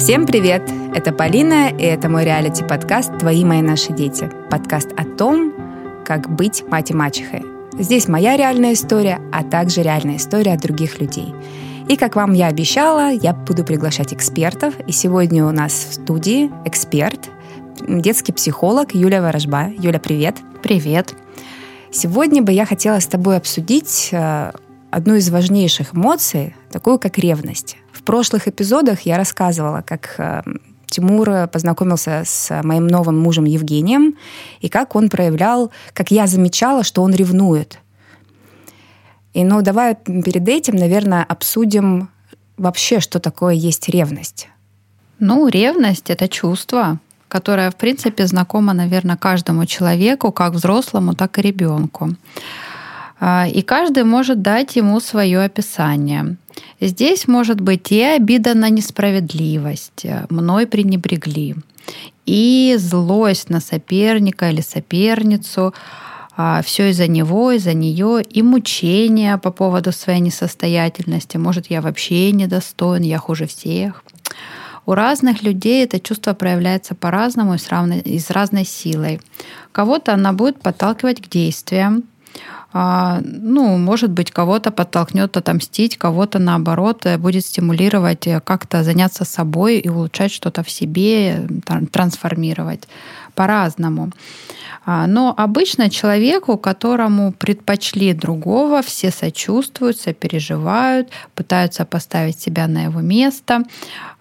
[0.00, 0.62] Всем привет!
[0.94, 4.30] Это Полина, и это мой реалити-подкаст «Твои, мои, наши дети».
[4.50, 5.52] Подкаст о том,
[6.06, 7.42] как быть мать и мачехой.
[7.78, 11.34] Здесь моя реальная история, а также реальная история других людей.
[11.86, 14.72] И как вам я обещала, я буду приглашать экспертов.
[14.86, 17.28] И сегодня у нас в студии эксперт,
[17.86, 19.66] детский психолог Юлия Ворожба.
[19.76, 20.36] Юля, привет!
[20.62, 21.12] Привет!
[21.92, 24.52] Сегодня бы я хотела с тобой обсудить э,
[24.90, 27.76] одну из важнейших эмоций, такую как ревность.
[28.00, 30.42] В прошлых эпизодах я рассказывала, как э,
[30.86, 34.16] Тимур познакомился с моим новым мужем Евгением,
[34.60, 37.78] и как он проявлял, как я замечала, что он ревнует.
[39.34, 42.08] И ну давай перед этим, наверное, обсудим
[42.56, 44.48] вообще, что такое есть ревность.
[45.18, 51.42] Ну, ревность— это чувство, которое, в принципе, знакомо, наверное, каждому человеку, как взрослому, так и
[51.42, 52.16] ребенку.
[53.20, 56.38] А, и каждый может дать ему свое описание.
[56.80, 61.56] Здесь может быть и обида на несправедливость, мной пренебрегли,
[62.24, 65.74] и злость на соперника или соперницу,
[66.36, 71.36] а, все из-за него, из-за нее, и мучения по поводу своей несостоятельности.
[71.36, 74.02] Может, я вообще недостоин, я хуже всех.
[74.86, 79.20] У разных людей это чувство проявляется по-разному и с, разной силой.
[79.72, 82.04] Кого-то она будет подталкивать к действиям,
[82.72, 89.78] ну, может быть, кого-то подтолкнет отомстить, кого-то наоборот э, будет стимулировать э, как-то заняться собой
[89.78, 91.48] и улучшать что-то в себе,
[91.92, 92.86] трансформировать
[93.34, 94.12] по-разному.
[94.86, 103.00] А, но обычно человеку, которому предпочли другого, все сочувствуют, сопереживают, пытаются поставить себя на его
[103.00, 103.64] место.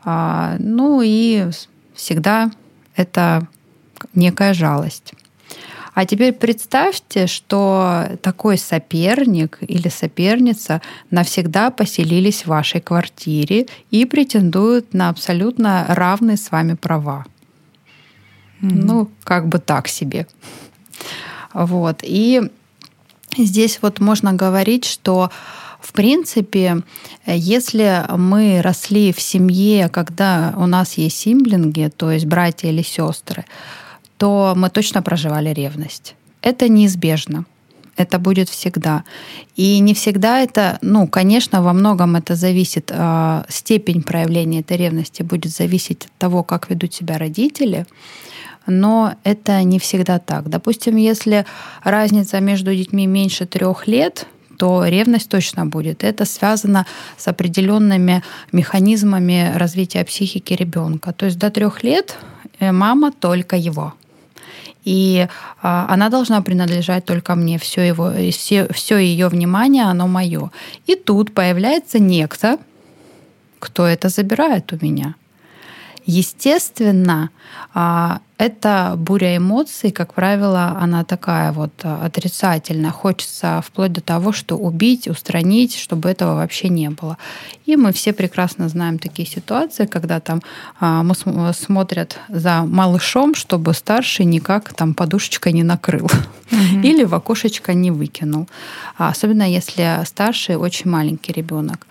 [0.03, 1.49] А, ну и
[1.93, 2.51] всегда
[2.95, 3.47] это
[4.13, 5.13] некая жалость.
[5.93, 10.81] А теперь представьте, что такой соперник или соперница
[11.11, 17.25] навсегда поселились в вашей квартире и претендуют на абсолютно равные с вами права.
[18.61, 18.81] Mm-hmm.
[18.83, 20.27] Ну, как бы так себе.
[21.53, 21.99] Вот.
[22.03, 22.41] И
[23.37, 25.31] здесь вот можно говорить, что
[25.79, 26.83] в принципе,
[27.25, 33.45] если мы росли в семье, когда у нас есть симблинги, то есть братья или сестры,
[34.19, 36.15] то мы точно проживали ревность.
[36.41, 37.45] Это неизбежно.
[37.95, 39.03] Это будет всегда.
[39.55, 45.23] И не всегда это, ну, конечно, во многом это зависит, э, степень проявления этой ревности
[45.23, 47.85] будет зависеть от того, как ведут себя родители,
[48.67, 50.49] но это не всегда так.
[50.49, 51.45] Допустим, если
[51.83, 56.03] разница между детьми меньше трех лет, то ревность точно будет.
[56.03, 56.85] Это связано
[57.17, 61.11] с определенными механизмами развития психики ребенка.
[61.13, 62.17] То есть до трех лет
[62.59, 63.93] э, мама только его
[64.89, 65.27] и
[65.61, 70.49] а, она должна принадлежать только мне, все, его, все, все ее внимание, оно мое.
[70.87, 72.57] И тут появляется некто,
[73.59, 75.13] кто это забирает у меня.
[76.11, 77.29] Естественно,
[77.75, 82.89] а, эта буря эмоций, как правило, она такая вот а, отрицательная.
[82.89, 87.19] Хочется вплоть до того, что убить, устранить, чтобы этого вообще не было.
[87.67, 90.41] И мы все прекрасно знаем такие ситуации, когда там
[90.79, 91.13] а, мы
[91.53, 96.79] смотрят за малышом, чтобы старший никак там подушечкой не накрыл угу.
[96.81, 98.49] или в окошечко не выкинул.
[98.97, 101.85] Особенно если старший очень маленький ребенок.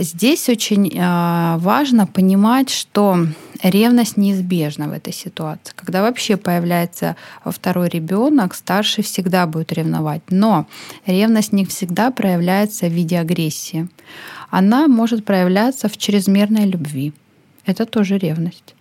[0.00, 3.26] Здесь очень э, важно понимать, что
[3.64, 5.72] ревность неизбежна в этой ситуации.
[5.74, 10.22] Когда вообще появляется второй ребенок, старший всегда будет ревновать.
[10.30, 10.66] Но
[11.04, 13.88] ревность не всегда проявляется в виде агрессии.
[14.50, 17.12] Она может проявляться в чрезмерной любви.
[17.66, 18.76] Это тоже ревность.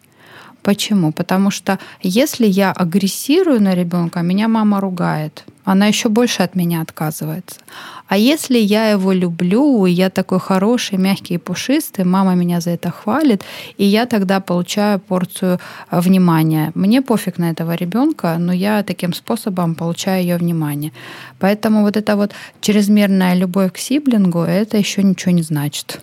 [0.61, 1.11] Почему?
[1.11, 6.81] Потому что если я агрессирую на ребенка, меня мама ругает, она еще больше от меня
[6.81, 7.59] отказывается.
[8.07, 12.69] А если я его люблю, и я такой хороший, мягкий и пушистый, мама меня за
[12.69, 13.43] это хвалит,
[13.77, 15.59] и я тогда получаю порцию
[15.91, 16.71] э, внимания.
[16.73, 20.93] Мне пофиг на этого ребенка, но я таким способом получаю ее внимание.
[21.37, 25.99] Поэтому вот эта вот чрезмерная любовь к сиблингу, это еще ничего не значит.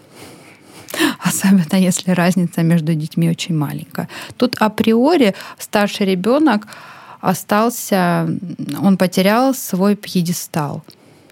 [1.18, 4.08] особенно если разница между детьми очень маленькая.
[4.36, 6.66] Тут априори старший ребенок
[7.24, 8.28] остался,
[8.82, 10.82] он потерял свой пьедестал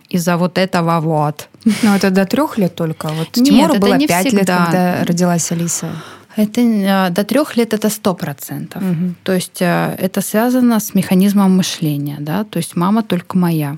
[0.09, 1.49] из-за вот этого вот.
[1.65, 3.09] Ну, это до трех лет только.
[3.09, 5.89] Вот Нет, Тимуру было пять лет, когда родилась Алиса.
[6.37, 8.83] Это э, до трех лет это сто процентов.
[8.83, 9.15] Угу.
[9.23, 12.44] То есть э, это связано с механизмом мышления, да.
[12.44, 13.77] То есть мама только моя.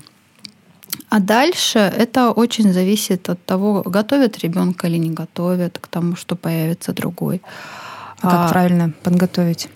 [1.09, 6.35] А дальше это очень зависит от того, готовят ребенка или не готовят к тому, что
[6.35, 7.41] появится другой.
[8.21, 9.69] А как а, правильно подготовить?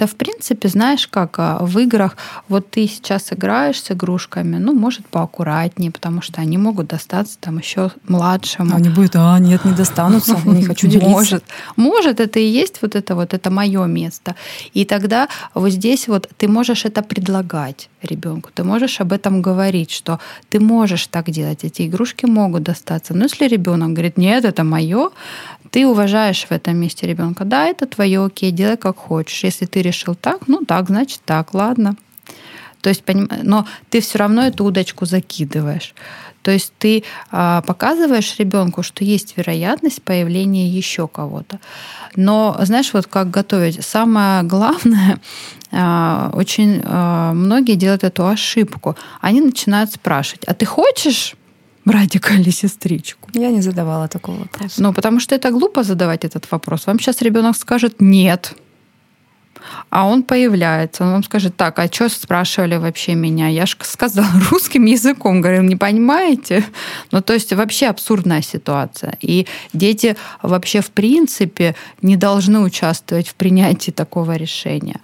[0.00, 2.16] Да, в принципе, знаешь, как а, в играх,
[2.48, 7.58] вот ты сейчас играешь с игрушками, ну, может, поаккуратнее, потому что они могут достаться там
[7.58, 8.74] еще младшему.
[8.74, 11.10] Они будут, а, нет, не достанутся, не хочу делиться.
[11.10, 11.44] Может,
[11.76, 14.36] может, это и есть вот это вот, это мое место.
[14.72, 19.90] И тогда вот здесь вот ты можешь это предлагать ребенку, ты можешь об этом говорить,
[19.90, 20.18] что
[20.48, 23.14] ты можешь так делать, эти игрушки могут достаться.
[23.14, 25.10] Но если ребенок говорит, нет, это мое,
[25.70, 27.44] ты уважаешь в этом месте ребенка.
[27.44, 29.44] Да, это твое, окей, делай как хочешь.
[29.44, 31.96] Если ты решил так, ну так, значит так, ладно.
[32.80, 33.02] То есть,
[33.42, 35.94] но ты все равно эту удочку закидываешь.
[36.42, 41.60] То есть ты а, показываешь ребенку, что есть вероятность появления еще кого-то.
[42.16, 45.20] Но знаешь, вот как готовить, самое главное,
[45.72, 48.96] а, очень а, многие делают эту ошибку.
[49.20, 51.36] Они начинают спрашивать: а ты хочешь?
[51.84, 53.28] братика или сестричку?
[53.34, 54.82] Я не задавала такого вопроса.
[54.82, 56.86] Ну, потому что это глупо задавать этот вопрос.
[56.86, 58.54] Вам сейчас ребенок скажет нет.
[59.90, 63.48] А он появляется, он вам скажет, так, а что спрашивали вообще меня?
[63.48, 66.64] Я же сказала русским языком, говорил, не понимаете?
[67.12, 69.16] Ну, то есть вообще абсурдная ситуация.
[69.20, 75.00] И дети вообще в принципе не должны участвовать в принятии такого решения.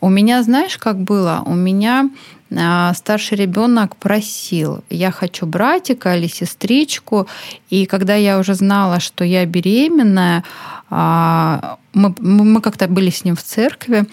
[0.00, 1.42] У меня, знаешь, как было?
[1.46, 2.10] У меня
[2.54, 7.26] а, старший ребенок просил, я хочу братика или сестричку.
[7.70, 10.44] И когда я уже знала, что я беременная,
[10.88, 14.04] мы, мы как-то были с ним в церкви,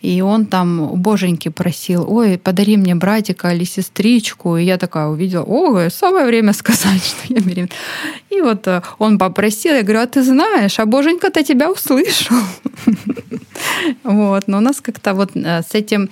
[0.00, 4.56] и он там у боженьки просил, ой, подари мне братика или сестричку.
[4.56, 7.70] И я такая увидела, ой, самое время сказать, что я беременна.
[8.30, 12.36] И вот э, он попросил, я говорю, а ты знаешь, а боженька-то тебя услышал.
[14.02, 16.08] Вот, но у нас как-то вот э, с этим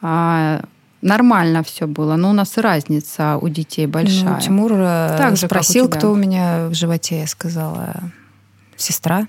[0.00, 0.62] а,
[1.00, 4.34] нормально все было, но у нас и разница у детей ну, большая.
[4.34, 7.94] Ну, Тимур э, спросил, кто у меня в животе, я сказала,
[8.76, 9.26] сестра.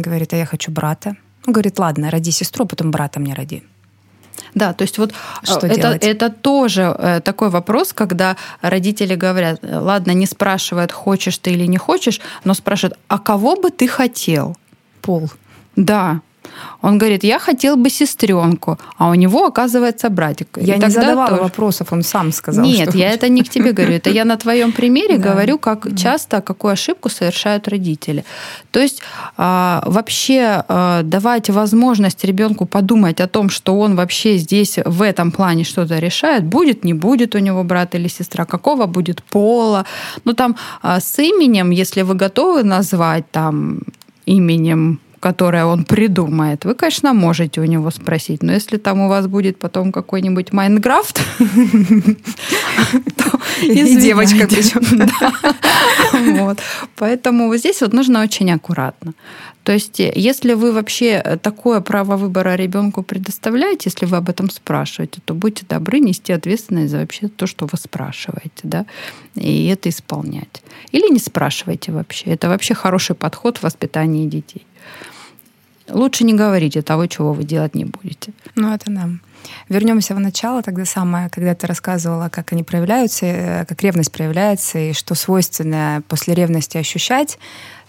[0.00, 1.16] Говорит, а я хочу брата.
[1.46, 3.62] Он говорит, ладно, роди сестру, а потом брата мне роди.
[4.54, 5.14] Да, то есть вот э,
[5.44, 11.52] Что это, это тоже э, такой вопрос, когда родители говорят, ладно, не спрашивают, хочешь ты
[11.52, 14.56] или не хочешь, но спрашивают, а кого бы ты хотел?
[15.00, 15.30] Пол.
[15.76, 16.20] Да,
[16.82, 20.58] он говорит, я хотел бы сестренку, а у него оказывается братик.
[20.60, 21.42] Я и не задавала тоже...
[21.42, 22.64] вопросов, он сам сказал.
[22.64, 25.86] Нет, что я это не к тебе говорю, это я на твоем примере говорю, как
[25.96, 28.24] часто какую ошибку совершают родители.
[28.70, 29.02] То есть
[29.36, 35.30] а, вообще а, давать возможность ребенку подумать о том, что он вообще здесь в этом
[35.32, 39.84] плане что-то решает, будет, не будет у него брат или сестра, какого будет пола.
[40.24, 43.80] Ну там а, с именем, если вы готовы назвать там
[44.26, 48.42] именем которое он придумает, вы, конечно, можете у него спросить.
[48.42, 51.18] Но если там у вас будет потом какой-нибудь Майнкрафт,
[53.62, 54.82] и девочка причем.
[56.96, 59.14] Поэтому вот здесь вот нужно очень аккуратно.
[59.62, 65.22] То есть, если вы вообще такое право выбора ребенку предоставляете, если вы об этом спрашиваете,
[65.24, 68.84] то будьте добры нести ответственность за вообще то, что вы спрашиваете, да,
[69.36, 70.62] и это исполнять.
[70.92, 72.26] Или не спрашивайте вообще.
[72.26, 74.66] Это вообще хороший подход в воспитании детей.
[75.88, 78.32] Лучше не говорите того, чего вы делать не будете.
[78.54, 79.08] Ну, это да.
[79.68, 84.78] Вернемся в начало, тогда самое, когда ты рассказывала, как они проявляются, э, как ревность проявляется,
[84.78, 87.38] и что свойственно после ревности ощущать.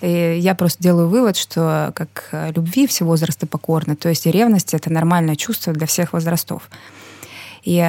[0.02, 4.74] И я просто делаю вывод, что как любви все возрасты покорны, то есть и ревность—
[4.74, 6.70] это нормальное чувство для всех возрастов.
[7.64, 7.80] И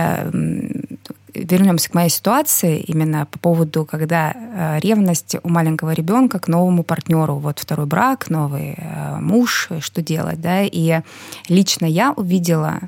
[1.45, 6.83] вернемся к моей ситуации именно по поводу, когда э, ревность у маленького ребенка к новому
[6.83, 11.01] партнеру, вот второй брак, новый э, муж, что делать, да, и
[11.49, 12.81] лично я увидела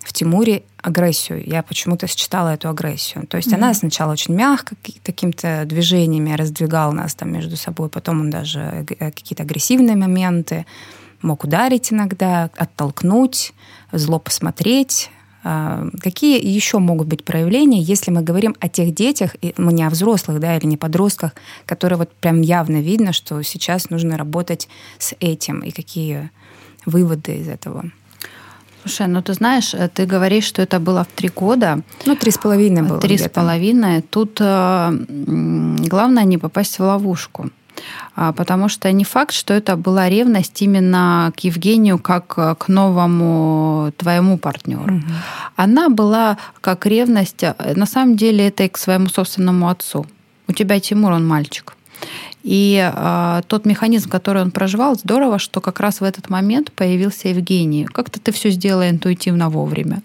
[0.00, 1.42] в Тимуре агрессию.
[1.46, 3.26] Я почему-то считала эту агрессию.
[3.26, 3.56] То есть mm-hmm.
[3.56, 9.10] она сначала очень мягко какими-то движениями раздвигала нас там между собой, потом он даже э,
[9.10, 10.66] какие-то агрессивные моменты
[11.22, 13.52] мог ударить иногда, оттолкнуть,
[13.92, 15.10] зло посмотреть,
[15.42, 20.38] какие еще могут быть проявления, если мы говорим о тех детях, мы не о взрослых,
[20.38, 21.32] да, или не подростках,
[21.66, 24.68] которые вот прям явно видно, что сейчас нужно работать
[24.98, 26.30] с этим, и какие
[26.84, 27.90] выводы из этого?
[28.82, 31.82] Слушай, ну ты знаешь, э, ты говоришь, что это было в три года.
[32.06, 32.98] Ну, три с половиной было.
[32.98, 34.00] Три с половиной.
[34.00, 34.90] Тут э,
[35.88, 37.50] главное не попасть в ловушку.
[38.16, 42.68] А, потому что не факт, что это была ревность именно к Евгению как э, к
[42.68, 44.94] новому твоему партнеру.
[44.96, 45.04] Угу.
[45.56, 50.06] Она была как ревность, э, на самом деле это и к своему собственному отцу.
[50.48, 51.76] У тебя Тимур, он мальчик.
[52.42, 57.28] И э, тот механизм, который он проживал, здорово, что как раз в этот момент появился
[57.28, 57.84] Евгений.
[57.84, 60.02] Как-то ты все сделала интуитивно вовремя.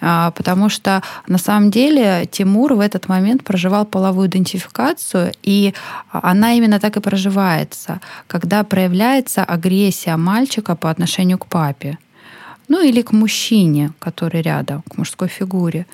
[0.00, 5.74] Потому что на самом деле Тимур в этот момент проживал половую идентификацию, и
[6.10, 11.98] она именно так и проживается, когда проявляется агрессия мальчика по отношению к папе.
[12.68, 15.86] ну или к мужчине, который рядом, к мужской фигуре.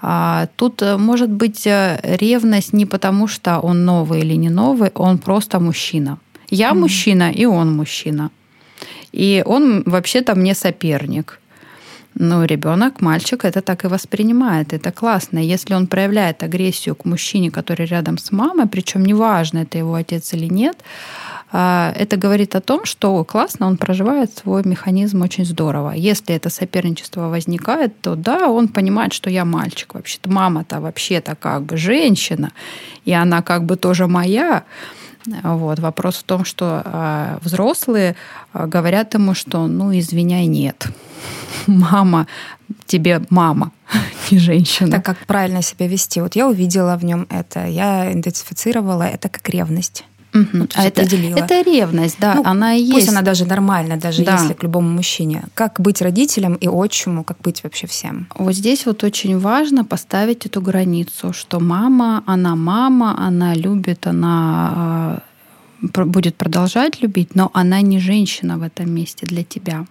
[0.00, 4.90] А тут э, может быть э, ревность не потому, что он новый или не новый,
[4.94, 6.18] он просто мужчина.
[6.50, 6.80] Я mm-hmm.
[6.80, 8.30] мужчина, и он мужчина.
[9.12, 11.40] И он вообще-то мне соперник.
[12.14, 14.72] Ну, ребенок, мальчик это так и воспринимает.
[14.72, 15.38] Это классно.
[15.38, 20.34] Если он проявляет агрессию к мужчине, который рядом с мамой, причем неважно, это его отец
[20.34, 20.76] или нет,
[21.52, 25.92] а, это говорит о том, что классно он проживает свой механизм очень здорово.
[25.92, 29.94] Если это соперничество возникает, то да, он понимает, что я мальчик.
[29.94, 32.52] Вообще-то мама-то вообще-то как бы женщина,
[33.06, 34.64] и она как бы тоже моя.
[35.26, 35.78] Вот.
[35.78, 38.16] Вопрос в том, что э, взрослые
[38.54, 40.88] э, говорят ему, что ну извиняй, нет.
[41.66, 42.26] Мама,
[42.86, 43.72] тебе мама,
[44.30, 44.90] не женщина.
[44.90, 46.20] Так как правильно себя вести.
[46.20, 50.04] Вот я увидела в нем это, я идентифицировала это как ревность.
[50.34, 50.68] Угу.
[50.74, 52.92] А это, это ревность, да, ну, она и есть.
[52.92, 54.38] Пусть она даже нормальна, даже да.
[54.38, 55.44] если к любому мужчине.
[55.54, 58.26] Как быть родителем и отчиму, как быть вообще всем?
[58.34, 65.22] Вот здесь вот очень важно поставить эту границу, что мама, она мама, она любит, она
[65.82, 69.84] э, будет продолжать любить, но она не женщина в этом месте для тебя.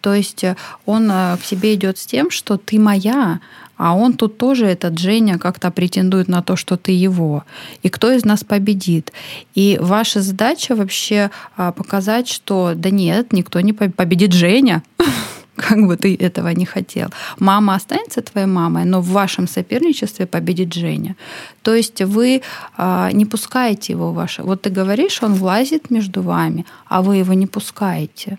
[0.00, 0.44] То есть
[0.86, 3.40] он э, к себе идет с тем, что ты моя,
[3.80, 7.44] а он тут тоже, этот Женя, как-то претендует на то, что ты его.
[7.82, 9.10] И кто из нас победит?
[9.54, 14.82] И ваша задача вообще а, показать, что да нет, никто не победит Женя
[15.56, 17.08] как бы ты этого не хотел.
[17.38, 21.16] Мама останется твоей мамой, но в вашем соперничестве победит Женя.
[21.62, 22.42] То есть вы
[22.76, 24.42] а, не пускаете его в ваше...
[24.42, 28.38] Вот ты говоришь, он влазит между вами, а вы его не пускаете.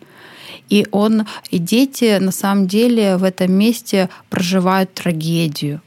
[0.72, 5.82] И он, и дети на самом деле в этом месте проживают трагедию.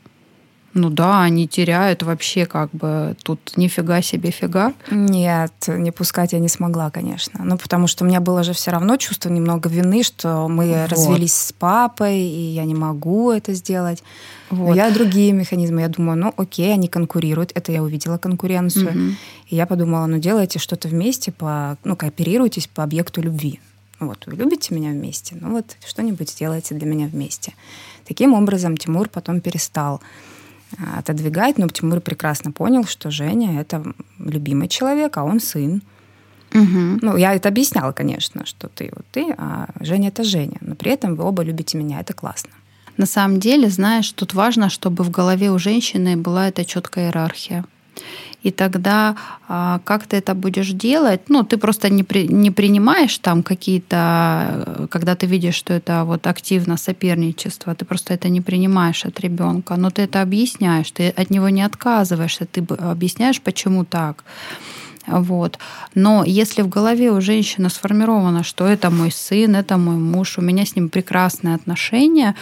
[0.74, 4.74] Ну да, они теряют вообще как бы тут нифига себе фига.
[4.90, 7.44] Нет, не пускать я не смогла, конечно.
[7.44, 10.90] Ну, потому что у меня было же все равно чувство немного вины, что мы вот.
[10.90, 14.02] развелись с папой, и я не могу это сделать.
[14.50, 14.70] Вот.
[14.70, 15.80] Но я другие механизмы.
[15.80, 17.52] Я думаю, ну окей, они конкурируют.
[17.54, 18.90] Это я увидела конкуренцию.
[18.90, 19.16] Угу.
[19.50, 23.60] И я подумала, ну делайте что-то вместе, по, ну кооперируйтесь по объекту любви.
[24.00, 25.36] Вот, вы любите меня вместе?
[25.40, 27.54] Ну вот, что-нибудь сделайте для меня вместе.
[28.04, 30.00] Таким образом, Тимур потом перестал
[30.78, 35.82] а, отодвигать, но Тимур прекрасно понял, что Женя— это любимый человек, а он сын.
[36.52, 36.98] Угу.
[37.02, 40.58] Ну, я это объясняла, конечно, что ты вот ты, а Женя— это Женя.
[40.60, 42.50] Но при этом вы оба любите меня, это классно.
[42.96, 47.64] На самом деле, знаешь, тут важно, чтобы в голове у женщины была эта четкая иерархия
[48.44, 49.16] и тогда
[49.48, 51.22] а, как ты это будешь делать?
[51.28, 56.26] Ну, ты просто не, при, не принимаешь там какие-то, когда ты видишь, что это вот
[56.26, 61.30] активно соперничество, ты просто это не принимаешь от ребенка, но ты это объясняешь, ты от
[61.30, 64.24] него не отказываешься, ты объясняешь, почему так.
[65.06, 65.58] Вот.
[65.94, 70.42] Но если в голове у женщины сформировано, что это мой сын, это мой муж, у
[70.42, 72.34] меня с ним прекрасные отношения,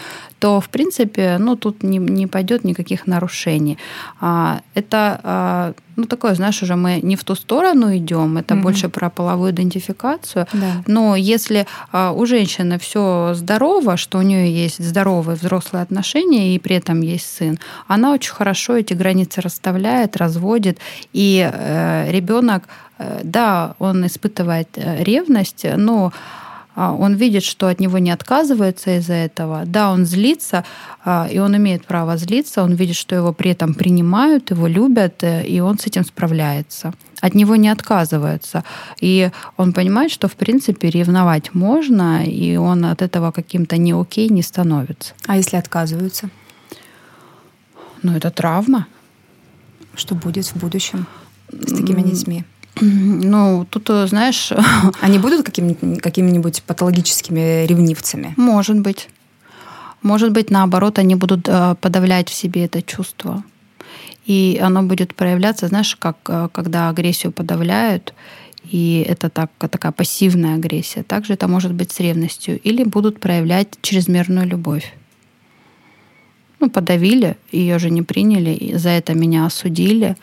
[0.43, 3.79] то, в принципе, ну, тут не, не пойдет никаких нарушений.
[4.21, 8.63] А, это а, ну, такое, знаешь, уже мы не в ту сторону идем, это mm-hmm.
[8.63, 10.47] больше про половую идентификацию.
[10.53, 10.83] Да.
[10.89, 16.59] Но если а, у женщины все здорово, что у нее есть здоровые взрослые отношения и
[16.59, 20.79] при этом есть сын, она очень хорошо эти границы расставляет, разводит,
[21.13, 22.65] и э, ребенок,
[22.99, 26.13] э, да, он испытывает э, ревность, но
[26.77, 29.65] он видит, что от него не отказывается из-за этого.
[29.67, 30.65] Да, он злится,
[31.05, 35.23] а, и он имеет право злиться, он видит, что его при этом принимают, его любят,
[35.23, 36.95] э, и он с этим справляется.
[37.21, 38.65] От него не отказываются.
[39.01, 44.29] И он понимает, что, в принципе, ревновать можно, и он от этого каким-то не окей
[44.29, 45.13] не становится.
[45.27, 46.31] А если отказываются?
[48.03, 48.87] Ну, это травма.
[49.95, 51.07] Что будет в будущем
[51.51, 52.45] с такими детьми?
[52.85, 54.53] Ну, тут, э, знаешь...
[55.01, 58.35] Они будут какими- какими-нибудь патологическими ревнивцами?
[58.37, 59.09] Может быть.
[60.03, 63.45] Может быть, наоборот, они будут э, подавлять в себе это чувство.
[64.27, 68.15] И оно будет проявляться, знаешь, как э, когда агрессию подавляют,
[68.65, 71.05] и это так, такая пассивная агрессия.
[71.05, 72.59] Также это может быть с ревностью.
[72.61, 74.93] Или будут проявлять чрезмерную любовь.
[76.59, 80.17] Ну, подавили, ее же не приняли, и за это меня осудили.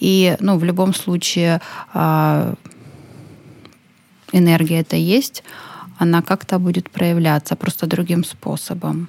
[0.00, 1.60] И ну, в любом случае
[1.92, 2.54] а,
[4.32, 5.42] энергия это есть,
[5.98, 9.08] она как-то будет проявляться просто другим способом.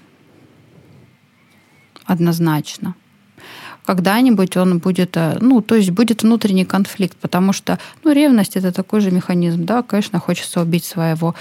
[2.05, 2.95] Однозначно.
[3.85, 8.71] Когда-нибудь он будет, э, ну, то есть будет внутренний конфликт, потому что, ну, ревность это
[8.71, 11.35] такой же механизм, да, конечно, хочется убить своего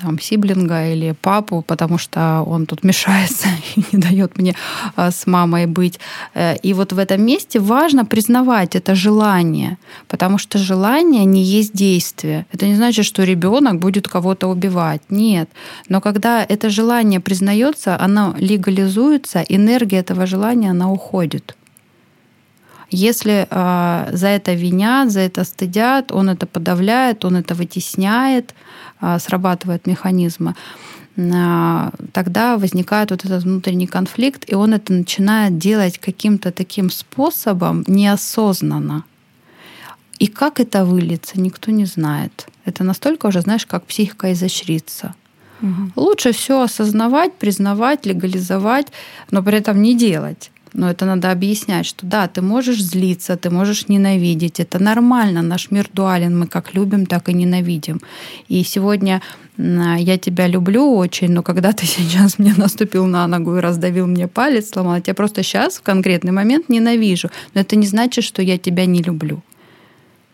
[0.00, 4.54] там сиблинга или папу, потому что он тут мешается и не дает мне
[4.96, 6.00] э, с мамой быть.
[6.34, 11.72] Э, и вот в этом месте важно признавать это желание, потому что желание не есть
[11.72, 12.46] действие.
[12.52, 15.02] Это не значит, что ребенок будет кого-то убивать.
[15.10, 15.48] Нет.
[15.88, 21.54] Но когда это желание признается, оно легализуется, энергия этого желания, она уходит.
[22.90, 28.54] Если э, за это винят, за это стыдят, он это подавляет, он это вытесняет,
[29.00, 30.54] э, срабатывают механизмы,
[31.16, 37.84] э, тогда возникает вот этот внутренний конфликт, и он это начинает делать каким-то таким способом
[37.86, 39.04] неосознанно.
[40.18, 42.48] И как это выльется, никто не знает.
[42.64, 45.14] Это настолько уже, знаешь, как психика изощрится.
[45.62, 45.92] Угу.
[45.96, 48.88] Лучше все осознавать, признавать, легализовать,
[49.30, 50.50] но при этом не делать.
[50.72, 54.60] Но это надо объяснять, что да, ты можешь злиться, ты можешь ненавидеть.
[54.60, 55.42] Это нормально.
[55.42, 56.38] Наш мир дуален.
[56.38, 58.00] Мы как любим, так и ненавидим.
[58.48, 59.20] И сегодня
[59.58, 64.28] я тебя люблю очень, но когда ты сейчас мне наступил на ногу и раздавил мне
[64.28, 67.30] палец, сломал, я тебя просто сейчас в конкретный момент ненавижу.
[67.54, 69.42] Но это не значит, что я тебя не люблю.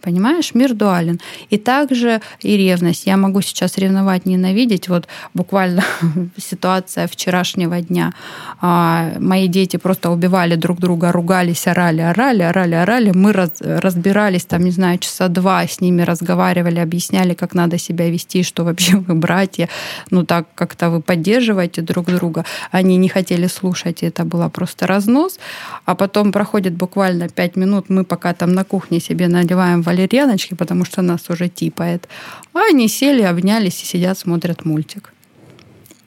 [0.06, 1.18] Понимаешь, мир дуален.
[1.50, 3.06] И также и ревность.
[3.06, 4.88] Я могу сейчас ревновать, ненавидеть.
[4.88, 5.82] Вот буквально
[6.36, 8.12] ситуация вчерашнего дня.
[8.60, 13.10] А, мои дети просто убивали друг друга, ругались, орали, орали, орали, орали.
[13.10, 18.08] Мы раз, разбирались там, не знаю, часа два с ними разговаривали, объясняли, как надо себя
[18.08, 19.68] вести, что вообще вы братья.
[20.12, 22.44] Ну так как-то вы поддерживаете друг друга.
[22.70, 25.40] Они не хотели слушать, и это было просто разнос.
[25.84, 30.84] А потом проходит буквально пять минут, мы пока там на кухне себе надеваем валерьяночки, потому
[30.84, 32.08] что нас уже типает.
[32.52, 35.12] А они сели, обнялись и сидят, смотрят мультик.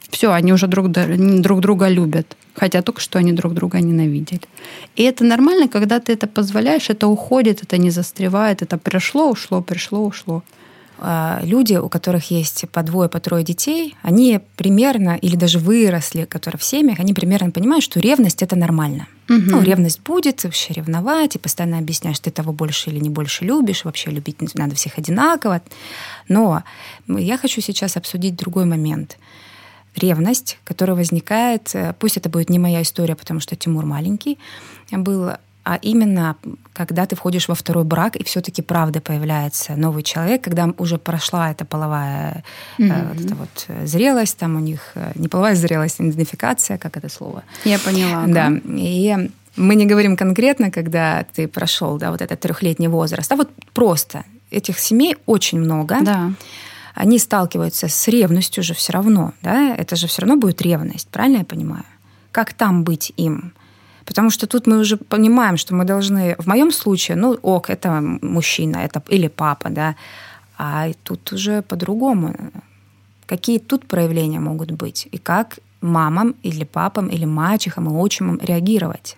[0.10, 2.36] Все, они уже друг, друг друга любят.
[2.56, 4.42] Хотя только что они друг друга ненавидели.
[4.98, 9.62] И это нормально, когда ты это позволяешь, это уходит, это не застревает, это пришло, ушло,
[9.62, 10.44] пришло, ушло.
[11.02, 16.26] А, люди, у которых есть по двое, по трое детей, они примерно, или даже выросли,
[16.26, 19.08] которые в семьях, они примерно понимают, что ревность это нормально.
[19.30, 19.42] Угу.
[19.46, 23.46] Ну, ревность будет, вообще ревновать, и постоянно объяснять, что ты того больше или не больше
[23.46, 25.62] любишь, вообще любить надо всех одинаково.
[26.28, 26.64] Но
[27.08, 29.18] я хочу сейчас обсудить другой момент.
[29.96, 34.38] Ревность, которая возникает, э, пусть это будет не моя история, потому что Тимур маленький,
[34.92, 35.32] был
[35.70, 36.36] а именно
[36.74, 41.52] когда ты входишь во второй брак, и все-таки правда появляется новый человек, когда уже прошла
[41.52, 42.44] эта половая
[42.80, 43.08] mm-hmm.
[43.10, 47.08] вот, эта вот э, зрелость, там у них э, не половая зрелость, идентификация, как это
[47.08, 47.44] слово.
[47.66, 48.26] Я поняла.
[48.26, 48.52] Да.
[48.66, 53.52] И мы не говорим конкретно, когда ты прошел, да, вот этот трехлетний возраст, а вот
[53.74, 55.98] просто этих семей очень много.
[56.02, 56.32] Да.
[56.96, 61.38] Они сталкиваются с ревностью же все равно, да, это же все равно будет ревность, правильно
[61.38, 61.84] я понимаю?
[62.32, 63.54] Как там быть им?
[64.10, 66.36] Потому что тут мы уже понимаем, что мы должны...
[66.40, 69.96] В моем случае, ну, ок, это мужчина, это или папа, да.
[70.58, 72.36] А тут уже по-другому.
[73.28, 75.08] Какие тут проявления могут быть?
[75.12, 79.18] И как мамам или папам или мачехам и отчимам реагировать?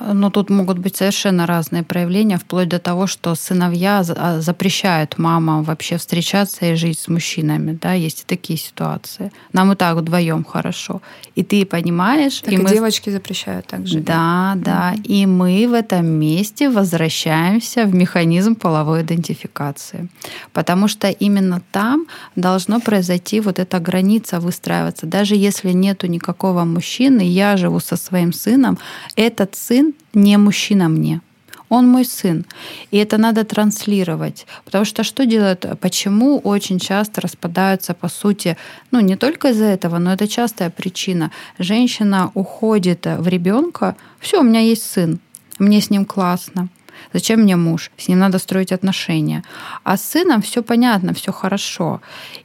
[0.00, 5.62] Но тут могут быть совершенно разные проявления, вплоть до того, что сыновья а, запрещают мамам
[5.62, 7.78] вообще встречаться и жить с мужчинами.
[7.80, 9.30] Да, есть и такие ситуации.
[9.52, 11.00] Нам и так вдвоем хорошо.
[11.36, 12.40] И ты понимаешь...
[12.40, 12.70] Так и, и мы...
[12.70, 14.00] девочки запрещают также.
[14.00, 14.94] Да, да.
[14.94, 15.02] Mm-hmm.
[15.04, 20.08] И мы в этом месте возвращаемся в механизм половой идентификации.
[20.52, 25.06] Потому что именно там должно произойти вот эта граница выстраиваться.
[25.06, 28.78] Даже если нету никакого мужчины, я живу со своим сыном,
[29.14, 29.83] этот сын
[30.14, 31.20] не мужчина мне.
[31.68, 32.44] Он мой сын.
[32.92, 34.46] И это надо транслировать.
[34.64, 38.56] Потому что что делают, почему очень часто распадаются, по сути,
[38.90, 41.30] ну не только из-за этого, но это частая причина.
[41.58, 45.18] Женщина уходит в ребенка, все, у меня есть сын,
[45.58, 46.68] мне с ним классно.
[47.12, 47.90] Зачем мне муж?
[47.96, 49.42] С ним надо строить отношения.
[49.84, 52.00] А с сыном все понятно, все хорошо.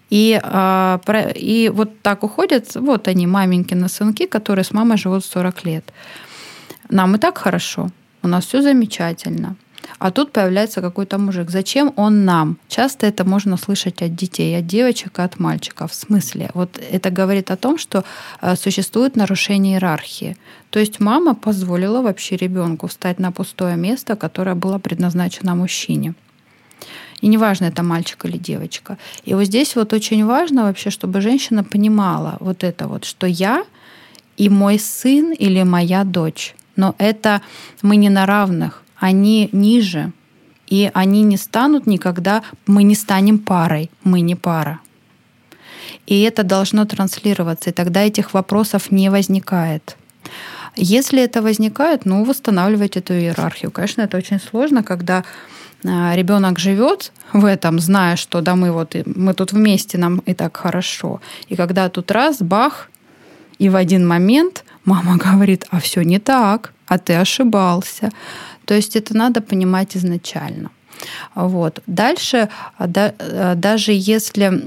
[0.10, 1.00] И, а,
[1.36, 5.94] и вот так уходят, вот они, маменькины сынки, которые с мамой живут 40 лет.
[6.90, 7.90] Нам и так хорошо,
[8.24, 9.56] у нас все замечательно.
[9.98, 11.50] А тут появляется какой-то мужик.
[11.50, 12.58] Зачем он нам?
[12.68, 15.92] Часто это можно слышать от детей, от девочек и от мальчиков.
[15.92, 16.50] В смысле?
[16.54, 18.04] Вот это говорит о том, что
[18.42, 20.38] э, существует нарушение иерархии.
[20.70, 26.14] То есть мама позволила вообще ребенку встать на пустое место, которое было предназначено мужчине.
[27.22, 28.98] И неважно, это мальчик или девочка.
[29.26, 33.66] И вот здесь вот очень важно вообще, чтобы женщина понимала вот это вот, что я
[34.38, 37.42] и мой сын или моя дочь но это
[37.82, 40.12] мы не на равных, они ниже,
[40.68, 44.80] и они не станут никогда, мы не станем парой, мы не пара.
[46.08, 49.98] И это должно транслироваться, и тогда этих вопросов не возникает.
[50.78, 53.72] Если это возникает, ну, восстанавливать эту иерархию.
[53.72, 55.24] Конечно, это очень сложно, когда
[55.84, 60.34] а, ребенок живет в этом, зная, что да, мы вот мы тут вместе, нам и
[60.34, 61.20] так хорошо.
[61.50, 62.90] И когда тут раз, бах,
[63.58, 68.10] и в один момент мама говорит, а все не так, а ты ошибался.
[68.66, 70.70] То есть это надо понимать изначально.
[71.36, 71.82] Вот.
[71.88, 74.64] Дальше, а, да, а, даже если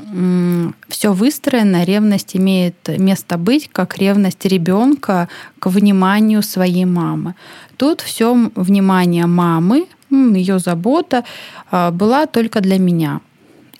[0.89, 7.35] все выстроено, ревность имеет место быть как ревность ребенка к вниманию своей мамы.
[7.77, 11.25] Тут все внимание мамы, ее забота
[11.71, 13.21] а, была только для меня.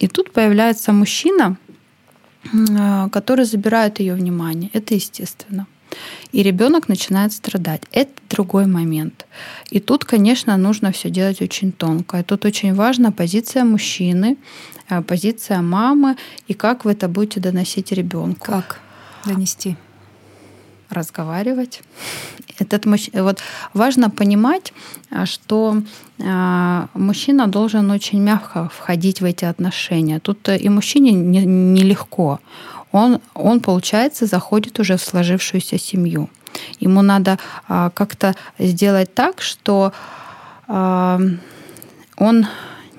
[0.01, 1.57] И тут появляется мужчина,
[3.13, 4.69] который забирает ее внимание.
[4.73, 5.67] Это естественно
[6.33, 7.83] и ребенок начинает страдать.
[7.93, 9.27] Это другой момент.
[9.71, 12.19] И тут, конечно, нужно все делать очень тонко.
[12.19, 14.37] И тут очень важна позиция мужчины,
[14.89, 16.17] э, позиция мамы
[16.49, 18.47] и как вы это будете доносить ребенку.
[18.47, 18.81] Как
[19.27, 19.77] донести?
[20.93, 21.81] разговаривать.
[22.59, 23.11] Этот мужч...
[23.15, 23.41] вот
[23.75, 24.73] важно понимать,
[25.11, 25.83] э, что
[26.19, 30.21] э, мужчина должен очень мягко входить в эти отношения.
[30.21, 32.41] Тут и мужчине нелегко.
[32.43, 36.29] Не он, он, получается, заходит уже в сложившуюся семью.
[36.81, 39.93] Ему надо а, как-то сделать так, что
[40.69, 41.19] а,
[42.17, 42.47] он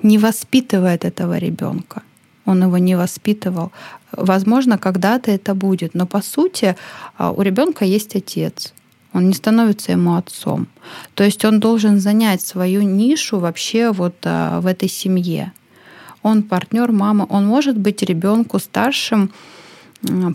[0.02, 2.02] не воспитывает этого ребенка.
[2.44, 3.72] Он его не воспитывал.
[4.12, 6.76] Возможно, когда-то это будет, но по сути
[7.16, 8.74] а, у ребенка есть отец.
[9.12, 10.66] Он не становится ему отцом.
[11.14, 15.52] То есть он должен занять свою нишу вообще вот а, в этой семье.
[16.22, 19.30] Он партнер мамы, он может быть ребенку старшим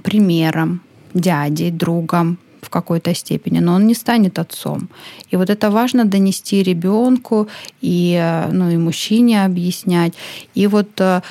[0.03, 0.81] примером,
[1.13, 4.89] дядей, другом в какой-то степени, но он не станет отцом.
[5.31, 7.47] И вот это важно донести ребенку
[7.81, 10.13] и, э, ну, и мужчине объяснять.
[10.55, 11.21] И вот э,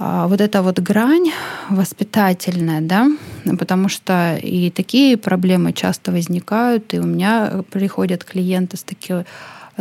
[0.00, 1.32] а, вот эта вот грань
[1.70, 3.08] воспитательная, да,
[3.58, 9.24] потому что и такие проблемы часто возникают, и у меня приходят клиенты с такими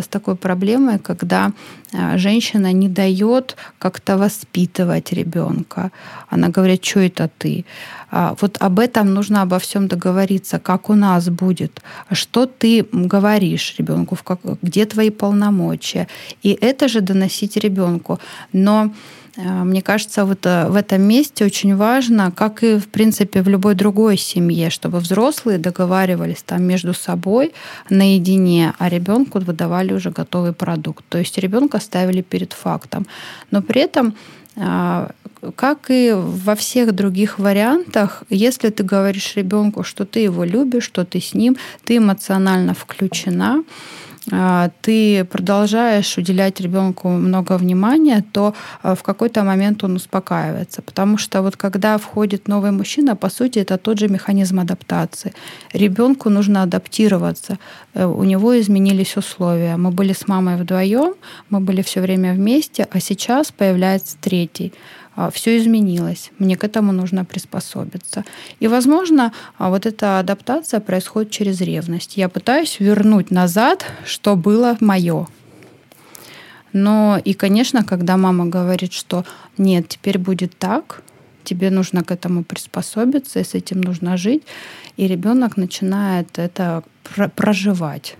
[0.01, 1.51] с такой проблемой, когда
[1.93, 5.91] а, женщина не дает как-то воспитывать ребенка.
[6.29, 7.65] Она говорит, что это ты?
[8.11, 11.81] А, вот об этом нужно обо всем договориться, как у нас будет,
[12.11, 14.17] что ты говоришь ребенку,
[14.61, 16.07] где твои полномочия.
[16.43, 18.19] И это же доносить ребенку.
[18.53, 18.91] Но
[19.26, 23.47] Э, мне кажется, вот э, в этом месте очень важно, как и, в принципе, в
[23.47, 27.53] любой другой семье, чтобы взрослые договаривались там между собой
[27.89, 31.05] наедине, а ребенку выдавали уже готовый продукт.
[31.09, 33.05] То есть ребенка ставили перед фактом.
[33.51, 34.15] Но при этом
[34.55, 35.07] э,
[35.55, 41.05] как и во всех других вариантах, если ты говоришь ребенку, что ты его любишь, что
[41.05, 43.63] ты с ним, ты эмоционально включена,
[44.81, 50.81] ты продолжаешь уделять ребенку много внимания, то а, в какой-то момент он успокаивается.
[50.81, 55.33] Потому что вот когда входит новый мужчина, по сути, это тот же механизм адаптации.
[55.71, 57.57] Ребенку нужно адаптироваться.
[57.93, 59.77] Э, у него изменились условия.
[59.77, 61.13] Мы были с мамой вдвоем,
[61.49, 64.73] мы были все время вместе, а сейчас появляется третий.
[65.17, 68.23] А, все изменилось, мне к этому нужно приспособиться.
[68.59, 72.17] И, возможно, а, вот эта адаптация происходит через ревность.
[72.17, 75.27] Я пытаюсь вернуть назад, что было мое.
[76.71, 79.25] Но и, конечно, когда мама говорит, что
[79.57, 81.01] нет, теперь будет так,
[81.43, 84.43] тебе нужно к этому приспособиться, и с этим нужно жить,
[84.97, 86.83] и ребенок начинает это
[87.35, 88.17] проживать.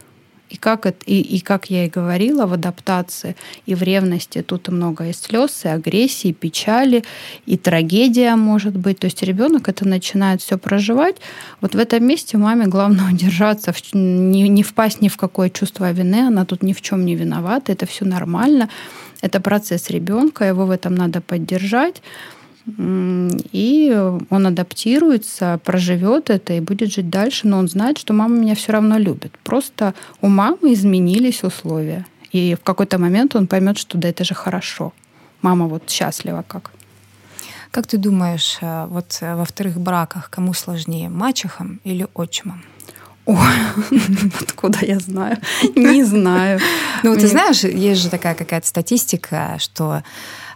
[0.49, 4.69] И как, это, и, и как я и говорила, в адаптации и в ревности тут
[4.69, 7.03] много и слез, и агрессии, и печали,
[7.45, 8.99] и трагедия может быть.
[8.99, 11.17] То есть ребенок это начинает все проживать.
[11.62, 16.27] Вот в этом месте маме главное удержаться, не, не впасть ни в какое чувство вины,
[16.27, 18.69] она тут ни в чем не виновата, это все нормально.
[19.21, 22.01] Это процесс ребенка, его в этом надо поддержать
[22.67, 28.56] и он адаптируется, проживет это и будет жить дальше, но он знает, что мама меня
[28.56, 29.38] все равно любит.
[29.43, 32.06] Просто у мамы изменились условия.
[32.34, 34.91] И в какой-то момент он поймет, что да, это же хорошо.
[35.41, 36.71] Мама вот счастлива как.
[37.71, 42.63] Как ты думаешь, э, вот э, во вторых браках кому сложнее, мачехам или отчимам?
[43.27, 43.37] Ой,
[44.41, 45.37] откуда я знаю?
[45.75, 46.61] Не знаю.
[47.03, 50.01] Ну, ты знаешь, есть же такая какая-то статистика, что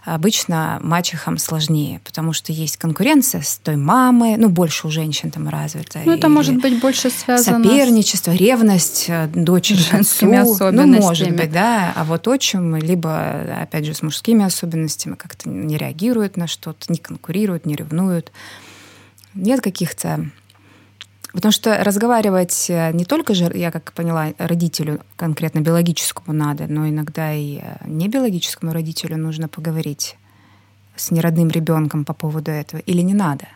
[0.04, 5.50] обычно мачехам сложнее, потому что есть конкуренция с той мамой, ну, больше у женщин там
[5.50, 6.00] развита.
[6.04, 8.36] Ну, это может быть больше связано Соперничество, с...
[8.36, 10.52] ревность э, дочери женскими отцу.
[10.54, 10.96] особенностями.
[10.96, 11.92] Ну, может быть, да.
[11.94, 16.98] А вот отчим либо, опять же, с мужскими особенностями как-то не реагирует на что-то, не
[16.98, 18.32] конкурирует, не ревнует.
[19.34, 20.30] Нет каких-то
[21.32, 26.88] Потому что разговаривать э, не только же, я как поняла, родителю конкретно биологическому надо, но
[26.88, 30.16] иногда и э, не биологическому родителю нужно поговорить
[30.94, 32.80] с неродным ребенком по поводу этого.
[32.80, 33.46] Или не надо?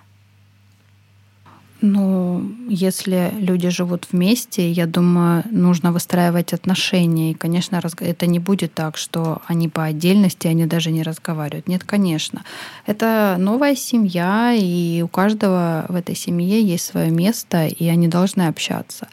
[1.83, 7.33] Ну, если люди живут вместе, я думаю, нужно выстраивать отношения.
[7.33, 11.69] И, конечно, это не будет так, что они по отдельности, они даже не разговаривают.
[11.69, 12.45] Нет, конечно.
[12.87, 18.49] Это новая семья, и у каждого в этой семье есть свое место, и они должны
[18.49, 19.09] общаться.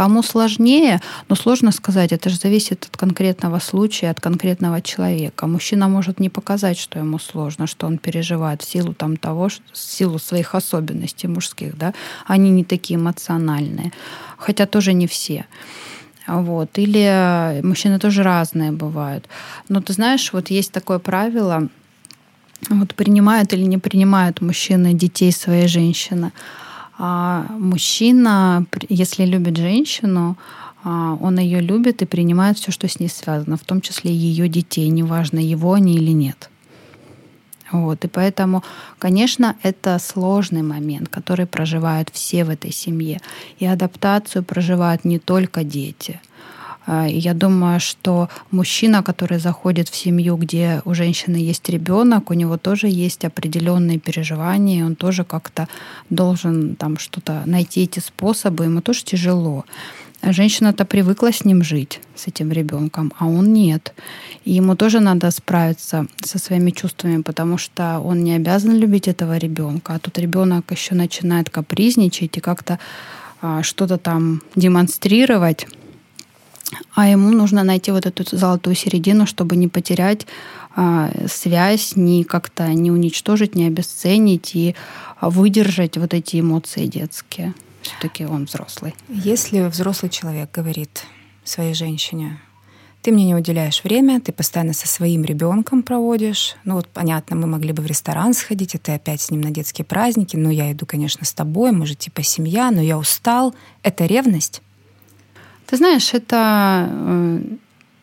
[0.00, 5.46] Кому сложнее, но сложно сказать, это же зависит от конкретного случая, от конкретного человека.
[5.46, 9.76] Мужчина может не показать, что ему сложно, что он переживает в силу там того, в
[9.76, 11.92] силу своих особенностей мужских, да,
[12.26, 13.92] они не такие эмоциональные,
[14.38, 15.44] хотя тоже не все.
[16.26, 16.78] Вот.
[16.78, 19.28] Или мужчины тоже разные бывают.
[19.68, 21.68] Но ты знаешь, вот есть такое правило,
[22.70, 26.32] вот принимают или не принимают мужчины детей своей женщины.
[27.02, 30.36] А мужчина, если любит женщину,
[30.84, 34.48] а, он ее любит и принимает все, что с ней связано, в том числе ее
[34.48, 36.50] детей, неважно, его они или нет.
[37.72, 38.62] Вот, и поэтому,
[38.98, 43.20] конечно, это сложный момент, который проживают все в этой семье.
[43.58, 46.20] И адаптацию проживают не только дети.
[46.86, 52.34] А, я думаю, что мужчина, который заходит в семью, где у женщины есть ребенок, у
[52.34, 55.68] него тоже есть определенные переживания, он тоже как-то
[56.08, 59.64] должен там что-то найти эти способы, ему тоже тяжело.
[60.22, 63.94] Женщина-то привыкла с ним жить, с этим ребенком, а он нет.
[64.44, 69.38] И ему тоже надо справиться со своими чувствами, потому что он не обязан любить этого
[69.38, 69.94] ребенка.
[69.94, 72.78] А тут ребенок еще начинает капризничать и как-то
[73.40, 75.66] а, что-то там демонстрировать.
[76.94, 80.26] А ему нужно найти вот эту золотую середину, чтобы не потерять
[80.76, 84.74] а, связь, не как-то не уничтожить, не обесценить и
[85.20, 87.54] выдержать вот эти эмоции детские.
[87.82, 88.94] Все-таки он взрослый.
[89.08, 91.04] Если взрослый человек говорит
[91.44, 92.40] своей женщине,
[93.02, 96.56] ты мне не уделяешь время, ты постоянно со своим ребенком проводишь.
[96.64, 99.50] Ну вот понятно, мы могли бы в ресторан сходить, и ты опять с ним на
[99.50, 103.54] детские праздники, но я иду, конечно, с тобой, мы же типа семья, но я устал.
[103.82, 104.60] Это ревность?
[105.70, 107.42] Ты знаешь, это э,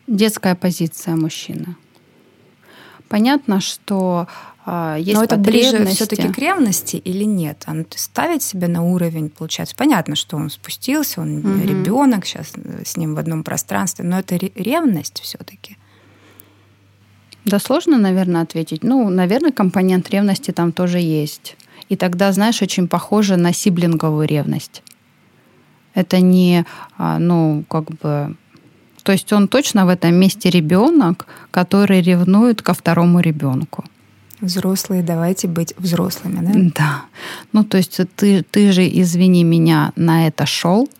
[0.06, 1.76] детская позиция мужчины.
[3.10, 4.26] Понятно, что
[4.64, 7.64] а, есть Но это ближе все-таки к ревности или нет?
[7.66, 9.76] Он ставит себя на уровень, получается.
[9.76, 11.60] Понятно, что он спустился, он угу.
[11.62, 15.76] ребенок сейчас э, с ним в одном пространстве, но это ревность все-таки.
[17.44, 18.82] Да, сложно, наверное, ответить.
[18.82, 21.58] Ну, наверное, компонент ревности там тоже есть.
[21.90, 24.82] И тогда, знаешь, очень похоже на сиблинговую ревность.
[25.94, 26.64] Это не,
[26.96, 28.36] а, ну, как бы
[29.08, 33.84] то есть он точно в этом месте ребенок, который ревнует ко второму ребенку.
[34.42, 36.52] Взрослые, давайте быть взрослыми, да?
[36.76, 37.02] Да.
[37.54, 40.90] Ну, то есть ты, ты же, извини меня, на это шел,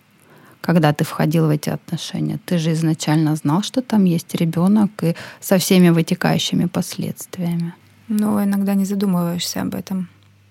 [0.62, 2.38] когда ты входил в эти отношения.
[2.46, 7.74] Ты же изначально знал, что там есть ребенок и со всеми вытекающими последствиями.
[8.08, 10.08] Но иногда не задумываешься об этом.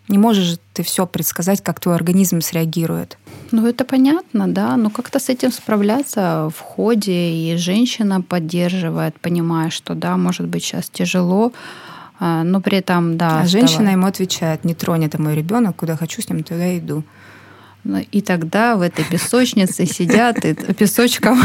[0.07, 3.17] Не можешь же ты все предсказать, как твой организм среагирует.
[3.51, 4.77] Ну, это понятно, да.
[4.77, 7.31] Но как-то с этим справляться в ходе.
[7.31, 11.51] И женщина поддерживает, понимая, что да, может быть, сейчас тяжело,
[12.19, 13.41] а, но при этом, да.
[13.41, 17.03] А женщина ему отвечает, не тронь, это мой ребенок, куда хочу с ним, туда иду.
[17.83, 21.41] Ну, и тогда в этой песочнице сидят и песочком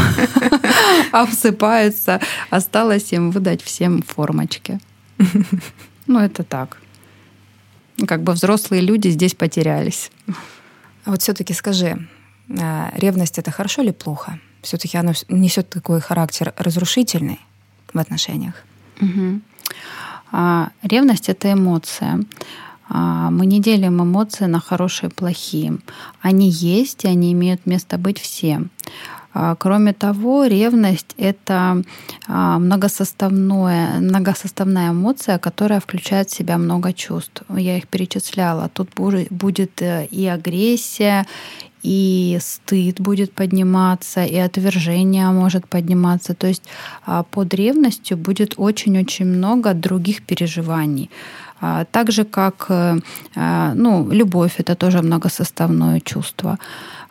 [1.11, 2.19] обсыпаются.
[2.49, 4.79] Осталось им выдать всем формочки.
[6.05, 6.77] Ну, это так.
[8.05, 10.11] Как бы взрослые люди здесь потерялись.
[11.05, 12.07] А вот все-таки скажи,
[12.59, 14.39] а, ревность это хорошо или плохо?
[14.61, 17.39] Все-таки она несет такой характер разрушительный
[17.93, 18.55] в отношениях.
[19.01, 19.41] Угу.
[20.31, 22.19] А, ревность это эмоция.
[22.89, 25.77] А, мы не делим эмоции на хорошие и плохие.
[26.21, 28.61] Они есть, и они имеют место быть все.
[29.33, 31.83] А, кроме того, ревность— это
[32.27, 37.43] многосоставное, многосоставная эмоция, которая включает в себя много чувств.
[37.49, 38.69] Я их перечисляла.
[38.69, 38.89] Тут
[39.29, 41.25] будет э, и агрессия,
[41.83, 46.33] и стыд будет подниматься, и отвержение может подниматься.
[46.33, 46.63] То есть
[47.05, 51.09] а, под ревностью будет очень-очень много других переживаний.
[51.65, 52.99] А, так же, как э,
[53.35, 56.57] а, ну, любовь, это тоже многосоставное чувство.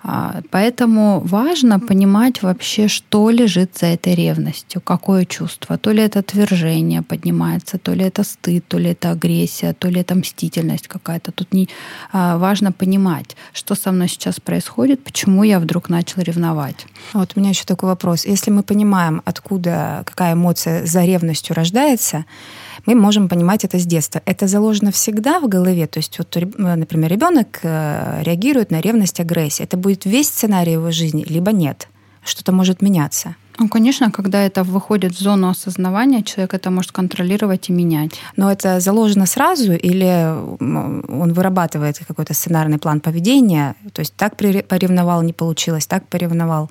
[0.02, 5.78] А, поэтому важно понимать вообще, что лежит за этой ревностью, какое чувство.
[5.78, 10.00] То ли это отвержение поднимается, то ли это стыд, то ли это агрессия, то ли
[10.00, 11.32] это мстительность какая-то.
[11.32, 11.68] Тут не
[12.12, 16.86] важно понимать, что со мной сейчас происходит, почему я вдруг начал ревновать.
[17.14, 18.26] Вот у меня еще такой вопрос.
[18.26, 22.24] Если мы понимаем, откуда какая эмоция за ревностью рождается,
[22.86, 24.20] мы можем понимать это с детства.
[24.26, 25.86] Это заложено всегда в голове.
[25.86, 29.66] То есть, вот, например, ребенок э, реагирует на ревность, агрессию.
[29.66, 31.88] Это будет весь сценарий его жизни, либо нет.
[32.24, 33.34] Что-то может меняться.
[33.58, 38.12] Ну, конечно, когда это выходит в зону осознавания, человек это может контролировать и менять.
[38.36, 43.74] Но это заложено сразу или он вырабатывает какой-то сценарный план поведения?
[43.92, 46.70] То есть так поревновал, не получилось, так поревновал?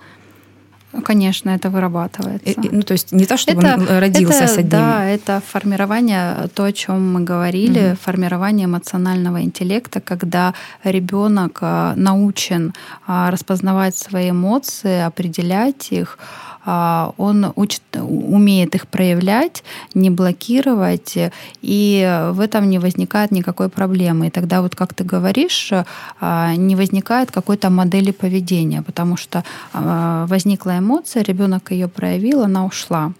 [1.03, 2.49] Конечно, это вырабатывается.
[2.49, 4.69] И, ну, то есть не то, чтобы это, он родился это, с одним.
[4.69, 7.97] Да, это формирование, то, о чем мы говорили, угу.
[8.01, 12.73] формирование эмоционального интеллекта, когда ребенок а, научен
[13.07, 16.17] а, распознавать свои эмоции, определять их,
[16.65, 21.17] он учит, умеет их проявлять, не блокировать,
[21.61, 24.27] и в этом не возникает никакой проблемы.
[24.27, 25.71] И тогда вот, как ты говоришь,
[26.19, 29.43] а, не возникает какой-то модели поведения, потому что
[29.73, 33.13] а, возникла эмоция, ребенок ее проявил, она ушла.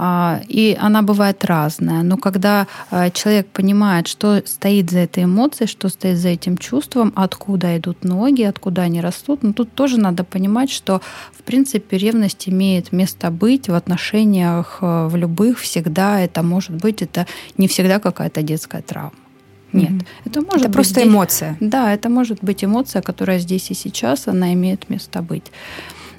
[0.00, 2.04] А, и она бывает разная.
[2.04, 7.12] Но когда а, человек понимает, что стоит за этой эмоцией, что стоит за этим чувством,
[7.16, 11.00] откуда идут ноги, откуда они растут, но ну, тут тоже надо понимать, что
[11.32, 16.20] в принципе ревность имеет место быть в отношениях в любых всегда.
[16.20, 19.18] Это может быть, это не всегда какая-то детская травма.
[19.72, 20.06] Нет, mm-hmm.
[20.26, 21.56] это может это быть просто здесь, эмоция.
[21.60, 25.50] Да, это может быть эмоция, которая здесь и сейчас, она имеет место быть.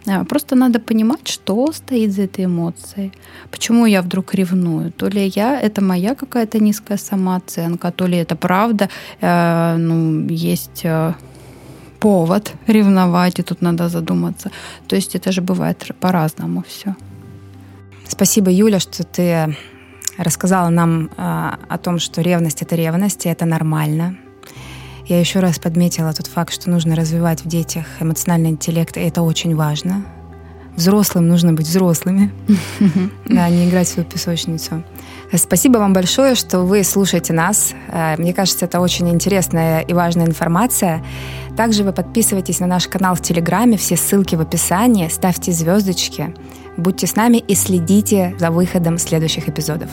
[0.10, 3.12] А, просто надо понимать, что стоит за этой эмоцией.
[3.52, 4.92] Почему я вдруг ревную?
[4.92, 8.90] То ли я, это моя какая-то низкая самооценка, то ли это правда,
[9.22, 11.14] э, ну, есть э,
[12.00, 14.52] повод ревновать, и тут надо задуматься.
[14.88, 16.96] То есть это же бывает по-разному все.
[18.08, 19.56] Спасибо, Юля, что ты
[20.18, 24.16] рассказала нам э, о том, что ревность это ревность, и это нормально.
[25.10, 29.24] Я еще раз подметила тот факт, что нужно развивать в детях эмоциональный интеллект, и это
[29.24, 30.06] очень важно.
[30.76, 32.32] Взрослым нужно быть взрослыми,
[33.26, 34.84] да, не играть в свою песочницу.
[35.34, 37.74] Спасибо вам большое, что вы слушаете нас.
[37.88, 41.04] Э, мне кажется, это очень интересная и важная информация.
[41.58, 46.36] Также вы подписывайтесь на наш канал в Телеграме, все ссылки в описании, ставьте звездочки,
[46.78, 49.90] будьте с нами и следите за выходом следующих эпизодов.